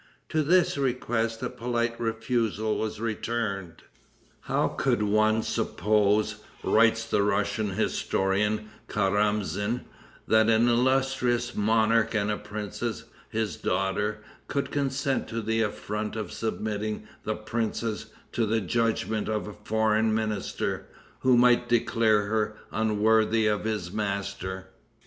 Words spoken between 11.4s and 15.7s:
monarch and a princess, his daughter, could consent to the